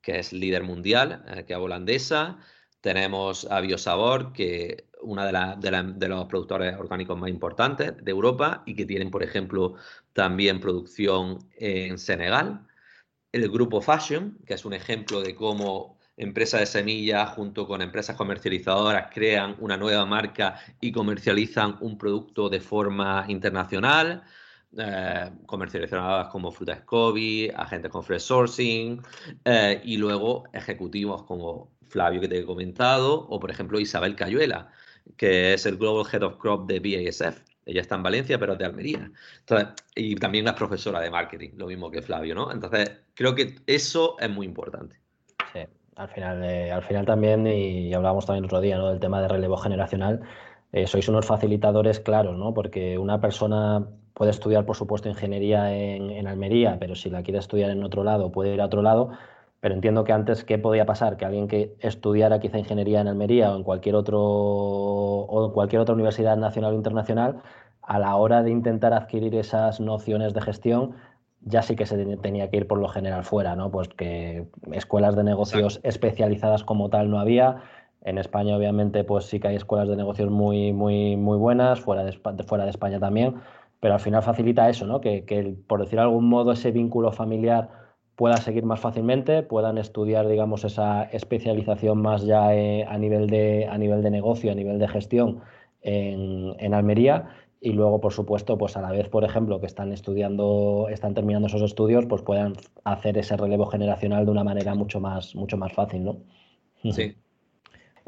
[0.00, 2.38] que es líder mundial, eh, que es holandesa.
[2.80, 8.74] Tenemos a Biosabor, que una de, de, los productores orgánicos más importantes de Europa y
[8.74, 9.74] que tienen, por ejemplo,
[10.12, 12.66] también producción en Senegal.
[13.32, 18.16] El grupo Fashion, que es un ejemplo de cómo empresas de semillas junto con empresas
[18.16, 24.24] comercializadoras crean una nueva marca y comercializan un producto de forma internacional
[24.76, 29.00] eh, comercializadas como Fruta Scoby, agentes con Fresh Sourcing
[29.44, 34.68] eh, y luego ejecutivos como Flavio que te he comentado o por ejemplo Isabel Cayuela,
[35.16, 37.40] que es el Global Head of Crop de BASF.
[37.64, 39.10] Ella está en Valencia, pero es de Almería.
[39.94, 42.52] Y también es profesora de marketing, lo mismo que Flavio, ¿no?
[42.52, 44.96] Entonces, creo que eso es muy importante.
[45.54, 45.60] Sí,
[45.96, 48.90] al final, eh, al final también, y hablábamos también otro día, ¿no?
[48.90, 50.20] Del tema de relevo generacional.
[50.86, 52.52] sois unos facilitadores claros, ¿no?
[52.52, 53.86] Porque una persona
[54.18, 58.32] puede estudiar, por supuesto, ingeniería en, Almería, pero si la quiere estudiar en otro lado,
[58.32, 59.10] puede ir a otro lado.
[59.60, 61.16] Pero entiendo que antes, ¿qué podía pasar?
[61.16, 65.80] Que alguien que estudiara quizá ingeniería en Almería o en cualquier, otro, o en cualquier
[65.80, 67.42] otra universidad nacional o internacional,
[67.80, 70.96] a la hora de intentar adquirir esas nociones de gestión,
[71.42, 73.70] ya sí que se tenía que ir por lo general fuera, ¿no?
[73.70, 77.62] Pues que escuelas de negocios especializadas como tal no había,
[78.02, 82.04] En España, obviamente, pues sí que hay escuelas de negocios muy, muy, muy buenas, fuera
[82.04, 82.12] de,
[82.44, 83.34] fuera de España también,
[83.80, 85.00] pero al final facilita eso, ¿no?
[85.00, 87.70] Que, que, por decir de algún modo, ese vínculo familiar
[88.16, 93.66] pueda seguir más fácilmente, puedan estudiar, digamos, esa especialización más ya eh, a, nivel de,
[93.66, 95.40] a nivel de negocio, a nivel de gestión
[95.82, 97.28] en, en Almería
[97.60, 101.48] y luego, por supuesto, pues a la vez, por ejemplo, que están estudiando, están terminando
[101.48, 105.72] esos estudios, pues puedan hacer ese relevo generacional de una manera mucho más, mucho más
[105.72, 106.18] fácil, ¿no?
[106.92, 107.16] Sí.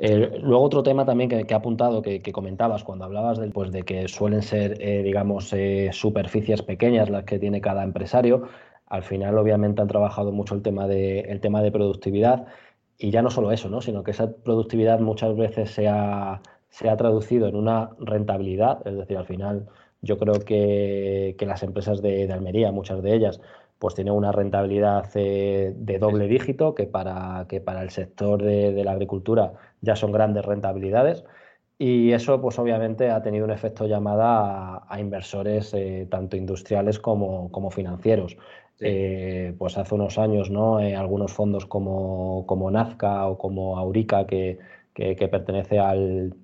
[0.03, 3.71] Eh, luego otro tema también que, que he apuntado, que, comentabas cuando hablabas de, pues,
[3.71, 8.49] de que suelen ser, eh, digamos, eh, superficies pequeñas las que tiene cada empresario.
[8.87, 12.47] Al final, obviamente, han trabajado mucho el tema de, el tema de productividad
[12.97, 13.83] y ya no solo eso, ¿no?
[13.83, 18.97] sino que esa productividad muchas veces se ha, se ha traducido en una rentabilidad, es
[18.97, 19.69] decir, al final
[20.03, 23.41] yo creo que, que las empresas de, de, Almería, muchas de ellas,
[23.81, 28.73] pues tienen una rentabilidad eh, de doble dígito, que para, que para el sector de,
[28.73, 31.25] de, la agricultura ya son grandes rentabilidades.
[31.79, 34.27] Y eso, pues obviamente, ha tenido un efecto llamada
[34.77, 38.37] a, a inversores eh, tanto industriales como, como financieros.
[38.75, 38.85] Sí.
[38.87, 40.79] Eh, pues hace unos años, ¿no?
[40.81, 44.59] Eh, algunos fondos como, como Nazca o como Aurica, que,
[44.93, 46.35] que, que pertenece al,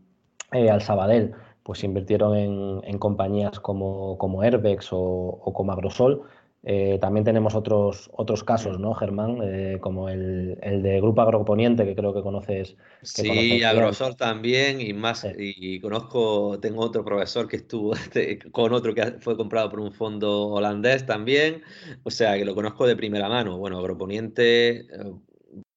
[0.53, 6.23] eh, al Sabadell, pues invirtieron en, en compañías como, como Airbex o, o, como Agrosol.
[6.69, 9.39] Eh, también tenemos otros, otros casos, ¿no, Germán?
[9.41, 12.75] Eh, como el, el, de Grupo Agroponiente, que creo que conoces.
[13.03, 15.29] Que sí, conoces Agrosol también, y más, sí.
[15.37, 17.93] y conozco, tengo otro profesor que estuvo
[18.51, 21.63] con otro que fue comprado por un fondo holandés también,
[22.03, 23.59] o sea, que lo conozco de primera mano.
[23.59, 24.87] Bueno, Agroponiente, eh,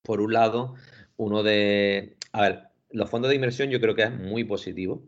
[0.02, 0.74] por un lado,
[1.18, 2.16] uno de...
[2.32, 5.04] A ver, los fondos de inversión yo creo que es muy positivo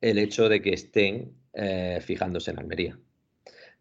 [0.00, 2.98] el hecho de que estén eh, fijándose en Almería.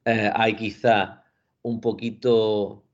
[0.06, 1.26] Hay quizá
[1.68, 2.86] un poquito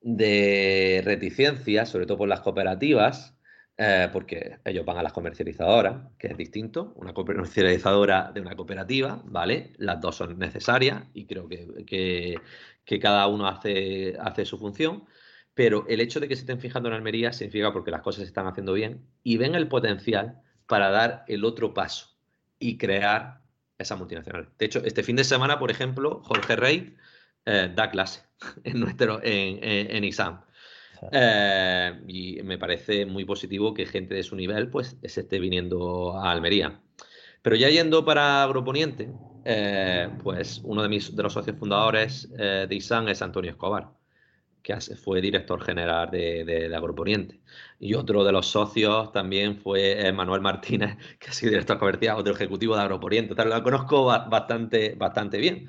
[0.00, 3.36] de reticencia, sobre todo por las cooperativas,
[3.76, 9.20] eh, porque ellos van a las comercializadoras, que es distinto, una comercializadora de una cooperativa,
[9.24, 9.72] ¿vale?
[9.78, 12.38] Las dos son necesarias y creo que,
[12.84, 15.04] que, cada uno hace, hace su función
[15.54, 18.26] pero el hecho de que se estén fijando en Almería significa porque las cosas se
[18.26, 22.18] están haciendo bien y ven el potencial para dar el otro paso
[22.58, 23.40] y crear
[23.78, 24.50] esa multinacional.
[24.58, 26.96] De hecho, este fin de semana, por ejemplo, Jorge Rey
[27.46, 28.22] eh, da clase
[28.64, 30.40] en, nuestro, en, en, en ISAM.
[31.12, 36.18] Eh, y me parece muy positivo que gente de su nivel pues se esté viniendo
[36.18, 36.80] a Almería.
[37.42, 39.10] Pero ya yendo para Agroponiente,
[39.44, 43.90] eh, pues uno de, mis, de los socios fundadores eh, de ISAM es Antonio Escobar
[44.62, 47.38] que fue director general de, de, de, Agroponiente.
[47.78, 52.32] Y otro de los socios también fue Manuel Martínez, que ha sido director comercial, otro
[52.32, 53.34] ejecutivo de Agroponiente.
[53.34, 55.68] Tal, lo conozco bastante, bastante bien.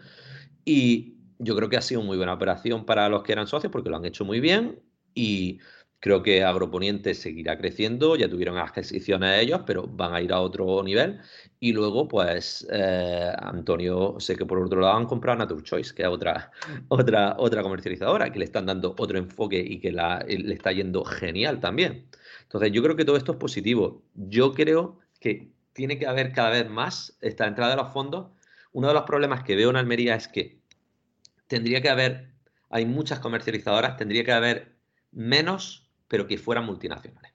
[0.63, 3.89] Y yo creo que ha sido muy buena operación para los que eran socios porque
[3.89, 4.79] lo han hecho muy bien
[5.13, 5.59] y
[6.05, 10.83] creo que Agroponiente seguirá creciendo, ya tuvieron adquisiciones ellos, pero van a ir a otro
[10.83, 11.19] nivel.
[11.59, 16.03] Y luego, pues, eh, Antonio, sé que por otro lado han comprado Nature Choice, que
[16.03, 16.51] es otra,
[16.89, 21.03] otra, otra comercializadora, que le están dando otro enfoque y que la, le está yendo
[21.03, 22.07] genial también.
[22.43, 24.03] Entonces, yo creo que todo esto es positivo.
[24.13, 28.27] Yo creo que tiene que haber cada vez más esta entrada de los fondos.
[28.73, 30.54] Uno de los problemas que veo en Almería es que
[31.47, 32.33] tendría que haber,
[32.69, 34.75] hay muchas comercializadoras, tendría que haber
[35.11, 37.33] menos pero que fueran multinacionales.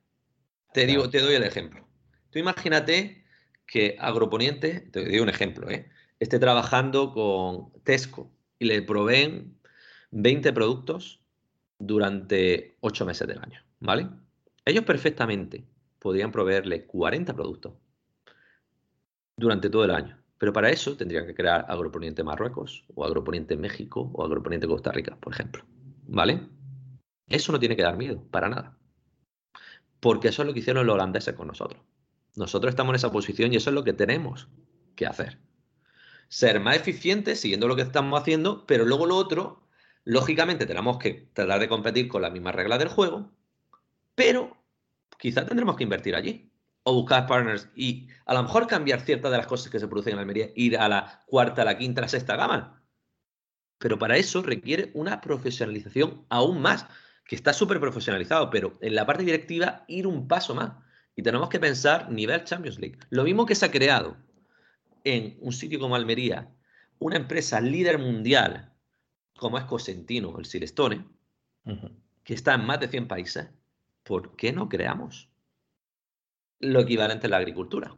[0.72, 1.86] Te, digo, te doy el ejemplo.
[2.30, 3.24] Tú imagínate
[3.66, 5.88] que Agroponiente, te doy un ejemplo, ¿eh?
[6.18, 9.58] esté trabajando con Tesco y le proveen
[10.10, 11.20] 20 productos
[11.78, 14.08] durante 8 meses del año, ¿vale?
[14.64, 15.64] Ellos perfectamente
[15.98, 17.74] podrían proveerle 40 productos
[19.36, 24.10] durante todo el año, pero para eso tendrían que crear Agroponiente Marruecos o Agroponiente México
[24.14, 25.66] o Agroponiente Costa Rica, por ejemplo,
[26.06, 26.48] ¿vale?
[27.26, 28.78] Eso no tiene que dar miedo, para nada.
[30.00, 31.82] Porque eso es lo que hicieron los holandeses con nosotros.
[32.36, 34.48] Nosotros estamos en esa posición y eso es lo que tenemos
[34.96, 35.36] que hacer.
[36.28, 39.68] Ser más eficientes siguiendo lo que estamos haciendo, pero luego lo otro,
[40.04, 43.30] lógicamente tenemos que tratar de competir con las mismas reglas del juego,
[44.14, 44.56] pero
[45.18, 46.49] quizá tendremos que invertir allí
[46.82, 50.14] o buscar partners y a lo mejor cambiar ciertas de las cosas que se producen
[50.14, 52.82] en Almería, ir a la cuarta, a la quinta, la sexta gama.
[53.78, 56.86] Pero para eso requiere una profesionalización aún más
[57.24, 60.72] que está súper profesionalizado, pero en la parte directiva ir un paso más.
[61.16, 62.98] Y tenemos que pensar nivel Champions League.
[63.10, 64.16] Lo mismo que se ha creado
[65.04, 66.50] en un sitio como Almería,
[66.98, 68.72] una empresa líder mundial
[69.38, 71.06] como es Cosentino, el Silestone,
[71.64, 71.92] uh -huh.
[72.22, 73.48] que está en más de 100 países,
[74.02, 75.29] ¿por qué no creamos
[76.60, 77.94] lo equivalente en la agricultura?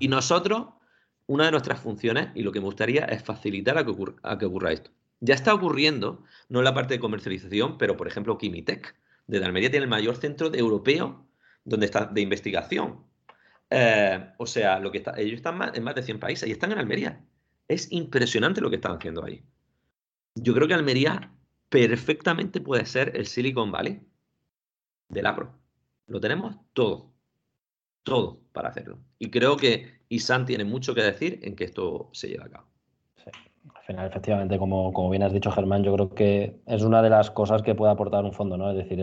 [0.00, 0.68] Y nosotros,
[1.26, 4.38] una de nuestras funciones, y lo que me gustaría es facilitar a que ocurra, a
[4.38, 4.90] que ocurra esto.
[5.20, 8.94] Ya está ocurriendo, no en la parte de comercialización, pero por ejemplo Kimitec,
[9.26, 11.24] desde Almería tiene el mayor centro de europeo
[11.64, 13.04] donde está de investigación.
[13.70, 16.72] Eh, o sea, lo que está, ellos están en más de 100 países y están
[16.72, 17.24] en Almería.
[17.68, 19.42] Es impresionante lo que están haciendo ahí.
[20.34, 21.32] Yo creo que Almería
[21.68, 24.06] perfectamente puede ser el Silicon Valley
[25.08, 25.58] del agro.
[26.06, 27.11] Lo tenemos todo,
[28.02, 28.98] todo para hacerlo.
[29.18, 32.66] Y creo que Isan tiene mucho que decir en que esto se lleve a cabo.
[33.16, 33.30] Sí.
[33.74, 37.10] Al final, efectivamente, como, como bien has dicho, Germán, yo creo que es una de
[37.10, 38.70] las cosas que puede aportar un fondo, ¿no?
[38.70, 39.00] Es decir,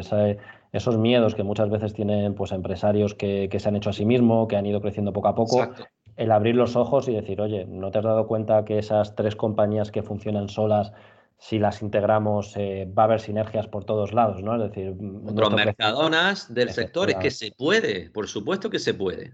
[0.71, 4.47] esos miedos que muchas veces tienen pues, empresarios que, se han hecho a sí mismos,
[4.47, 5.69] que han ido creciendo poco a poco,
[6.15, 9.35] el abrir los ojos y decir, oye, ¿no te has dado cuenta que esas tres
[9.35, 10.91] compañías que funcionan solas
[11.39, 14.55] si las integramos eh, va a haber sinergias por todos lados, ¿no?
[14.55, 14.93] Es decir,
[15.25, 19.33] otros mercadonas del sector es que se puede, por supuesto que se puede.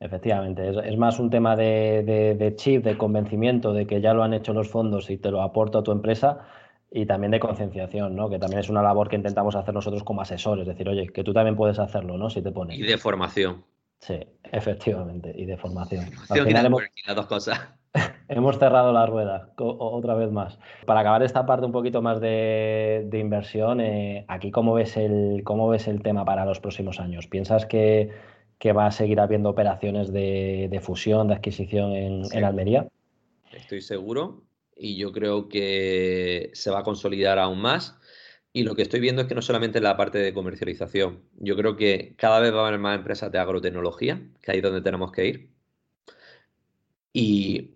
[0.00, 4.52] Efectivamente, es, más un tema de, chip, de convencimiento de que ya lo han hecho
[4.52, 6.40] los fondos y te lo aporta a tu empresa
[6.90, 8.28] y también de concienciación, ¿no?
[8.28, 11.32] Que también es una labor que intentamos hacer nosotros como asesores, decir, oye, que tú
[11.32, 12.28] también puedes hacerlo, ¿no?
[12.28, 12.76] Si te pones.
[12.76, 13.64] Y de formación.
[14.00, 14.18] Sí,
[14.50, 16.06] efectivamente, y de formación.
[16.28, 16.82] Al final hemos...
[17.06, 17.60] las dos cosas.
[18.28, 20.58] Hemos cerrado la rueda otra vez más.
[20.86, 25.68] Para acabar esta parte un poquito más de, inversión, eh, aquí cómo ves, el, cómo
[25.68, 27.26] ves el tema para los próximos años.
[27.26, 28.10] ¿Piensas que,
[28.76, 32.88] va a seguir habiendo operaciones de, fusión, de adquisición en, Almería?
[33.52, 34.44] Estoy seguro
[34.76, 37.98] y yo creo que se va a consolidar aún más.
[38.54, 41.56] Y lo que estoy viendo es que no solamente en la parte de comercialización, yo
[41.56, 44.82] creo que cada vez va a haber más empresas de agrotecnología, que ahí es donde
[44.82, 45.50] tenemos que ir.
[47.14, 47.70] Y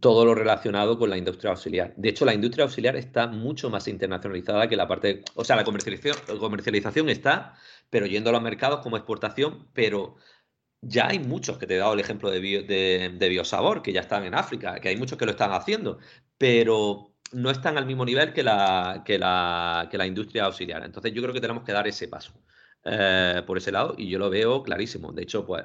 [0.00, 1.94] todo lo relacionado con la industria auxiliar.
[1.96, 5.64] De hecho, la industria auxiliar está mucho más internacionalizada que la parte, o sea, la
[5.64, 7.54] comercialización, está,
[7.90, 10.16] pero yendo a los mercados como exportación, pero
[10.80, 12.40] ya hay muchos, que te he dado el ejemplo de,
[13.18, 15.98] de, Biosabor, que ya están en África, que hay muchos que lo están haciendo,
[16.38, 20.84] pero no están al mismo nivel que la, que la, que la industria auxiliar.
[20.84, 22.32] Entonces yo creo que tenemos que dar ese paso
[22.84, 25.12] eh, por ese lado y yo lo veo clarísimo.
[25.12, 25.64] De hecho, pues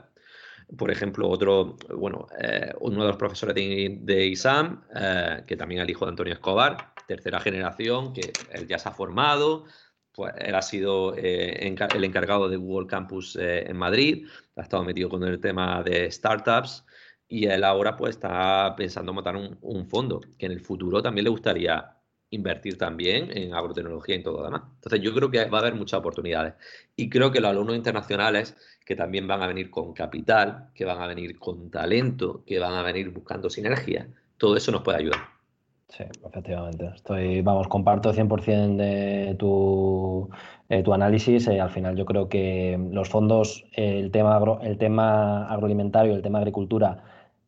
[0.77, 5.89] por ejemplo, otro, bueno, eh, uno de los profesores de, ISAM, eh, que también el
[5.89, 9.65] hijo de Antonio Escobar, tercera generación, que él ya se ha formado,
[10.11, 15.09] pues él ha sido eh, el encargado de Google Campus en Madrid, ha estado metido
[15.09, 16.85] con el tema de startups
[17.27, 21.23] y él ahora pues está pensando montar un, un fondo que en el futuro también
[21.23, 21.98] le gustaría
[22.31, 24.61] invertir también en agrotecnología y todo lo demás.
[24.75, 26.53] Entonces yo creo que va a haber muchas oportunidades.
[26.95, 28.55] Y creo que los alumnos internacionales
[28.85, 32.73] que también van a venir con capital, que van a venir con talento, que van
[32.73, 34.07] a venir buscando sinergia,
[34.37, 35.19] todo eso nos puede ayudar.
[35.89, 36.91] Sí, efectivamente.
[36.95, 40.29] Estoy, vamos, comparto 100% de tu,
[40.83, 41.47] tu análisis.
[41.47, 46.39] Eh, al final yo creo que los fondos, el, tema el tema agroalimentario, el tema
[46.39, 47.03] agricultura,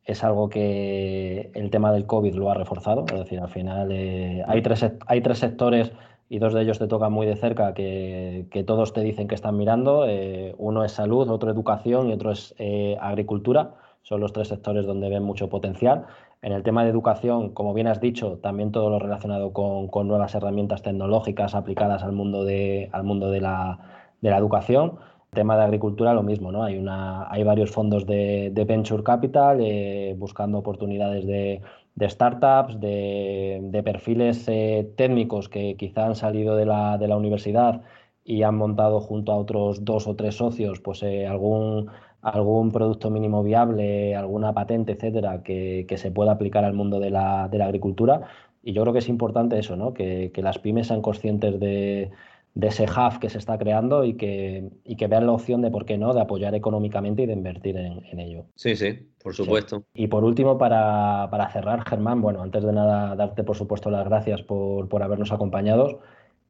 [0.06, 3.06] es algo que el tema del COVID lo ha reforzado.
[3.12, 5.92] Es decir, al final eh, hay, tres, hay tres sectores
[6.30, 9.58] y dos de ellos te tocan muy de cerca que, todos te dicen que están
[9.58, 10.06] mirando.
[10.08, 13.76] Eh, uno es salud, otro educación y otro es eh, agricultura.
[14.02, 16.06] Son los tres sectores donde ven mucho potencial.
[16.42, 20.34] En el tema de educación, como bien has dicho, también todo lo relacionado con, nuevas
[20.34, 23.80] herramientas tecnológicas aplicadas al mundo de, al mundo de la,
[24.22, 25.00] de la educación
[25.34, 26.64] tema de agricultura lo mismo, ¿no?
[26.64, 31.62] Hay, una, hay varios fondos de, Venture Capital eh, buscando oportunidades de,
[32.10, 37.82] startups, de, perfiles eh, técnicos que quizá han salido de la, de la, universidad
[38.26, 41.90] y han montado junto a otros dos o tres socios pues eh, algún,
[42.22, 47.48] algún producto mínimo viable, alguna patente, etcétera, que, se pueda aplicar al mundo de la,
[47.48, 48.24] de la, agricultura.
[48.64, 49.94] Y yo creo que es importante eso, ¿no?
[49.94, 52.12] que, que las pymes sean conscientes de
[52.54, 55.72] de ese hub que se está creando y que, y que vean la opción de,
[55.72, 58.46] ¿por qué no?, de apoyar económicamente y de invertir en, ello.
[58.56, 59.84] Sí, sí, por supuesto.
[59.94, 64.42] Y por último, para, cerrar, Germán, bueno, antes de nada, darte por supuesto las gracias
[64.42, 66.02] por, por habernos acompañado.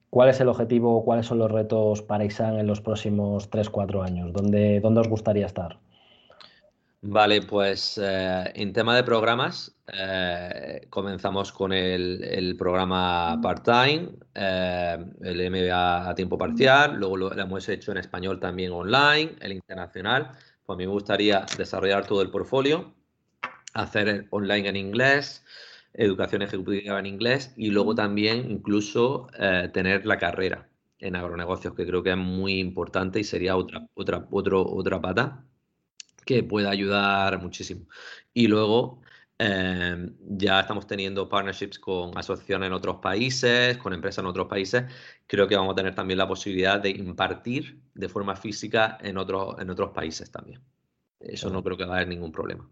[0.10, 4.34] ¿Cuál es el objetivo, cuáles son los retos para ISAN en los próximos 3-4 años?
[4.34, 5.78] ¿Dónde, ¿Dónde os gustaría estar?
[7.04, 15.49] Vale, pues eh, en tema de programas, eh, comenzamos con el, programa part-time, eh, el
[15.49, 20.32] MBA a tiempo parcial, luego lo, hemos hecho en español también online, el internacional.
[20.64, 22.93] Pues a mí me gustaría desarrollar todo el portfolio,
[23.74, 25.43] hacer online en inglés,
[25.93, 29.28] educación ejecutiva en inglés y luego también incluso
[29.74, 34.28] tener la carrera en agronegocios, que creo que es muy importante y sería otra, otra,
[34.30, 35.45] otra pata
[36.26, 37.88] que pueda ayudar muchísimo.
[38.34, 39.02] Y luego
[39.38, 44.84] em, ya estamos teniendo partnerships con asociaciones en otros países, con empresas en otros países.
[45.28, 49.56] Creo que vamos a tener también la posibilidad de impartir de forma física en otros,
[49.60, 50.62] en otros países también.
[51.20, 52.68] Eso no creo que va a haber ningún problema.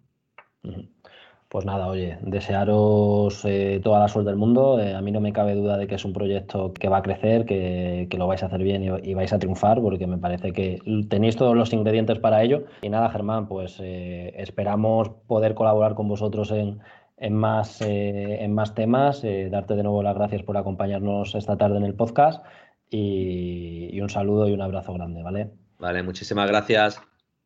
[1.49, 4.79] Pues nada, oye, desearos eh, toda la suerte del mundo.
[4.79, 7.01] Eh, a mí no me cabe duda de que es un proyecto que va a
[7.01, 10.79] crecer, que, lo vais a hacer bien y, vais a triunfar, porque me parece que
[11.09, 12.65] tenéis todos los ingredientes para ello.
[12.83, 16.81] Y nada, Germán, pues eh, esperamos poder colaborar con vosotros en,
[17.33, 19.23] más, en más temas.
[19.49, 22.45] darte de nuevo las gracias por acompañarnos esta tarde en el podcast
[22.91, 25.49] y un saludo y un abrazo grande, ¿vale?
[25.79, 27.08] Vale, muchísimas gracias.